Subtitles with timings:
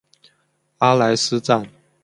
[0.79, 1.69] 阿莱斯站。